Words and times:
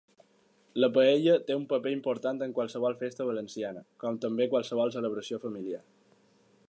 La 0.83 0.87
paella 0.95 1.35
té 1.49 1.57
un 1.57 1.67
paper 1.73 1.91
important 1.95 2.41
en 2.45 2.55
qualsevol 2.61 2.97
festa 3.03 3.29
valenciana, 3.29 3.85
com 4.05 4.19
també 4.25 4.49
qualsevol 4.55 4.95
celebració 4.97 5.43
familiar. 5.45 5.85